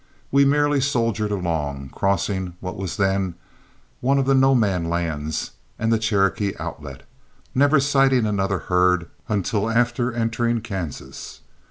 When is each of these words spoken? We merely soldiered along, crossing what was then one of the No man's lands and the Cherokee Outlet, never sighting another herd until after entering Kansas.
We 0.31 0.45
merely 0.45 0.81
soldiered 0.81 1.29
along, 1.29 1.89
crossing 1.93 2.55
what 2.59 2.75
was 2.75 2.97
then 2.97 3.35
one 3.99 4.17
of 4.17 4.25
the 4.25 4.33
No 4.33 4.55
man's 4.55 4.87
lands 4.87 5.51
and 5.77 5.93
the 5.93 5.99
Cherokee 5.99 6.53
Outlet, 6.57 7.03
never 7.53 7.79
sighting 7.79 8.25
another 8.25 8.57
herd 8.57 9.11
until 9.29 9.69
after 9.69 10.11
entering 10.11 10.61
Kansas. 10.61 11.41